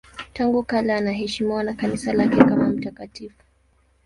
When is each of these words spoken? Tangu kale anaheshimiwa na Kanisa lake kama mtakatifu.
Tangu 0.33 0.63
kale 0.63 0.93
anaheshimiwa 0.93 1.63
na 1.63 1.73
Kanisa 1.73 2.13
lake 2.13 2.35
kama 2.35 2.67
mtakatifu. 2.67 3.43